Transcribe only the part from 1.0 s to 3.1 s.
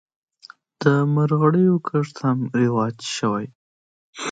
مرخیړیو کښت هم رواج